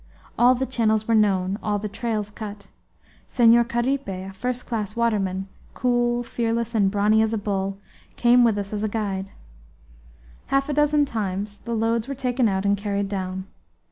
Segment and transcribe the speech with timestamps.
[0.35, 2.69] All the channels were known, all the trails cut.
[3.27, 7.77] Senhor Caripe, a first class waterman, cool, fearless, and brawny as a bull,
[8.15, 9.29] came with us as guide.
[10.47, 13.45] Half a dozen times the loads were taken out and carried down.